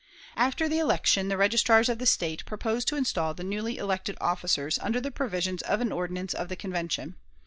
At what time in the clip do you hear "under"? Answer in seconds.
4.79-4.99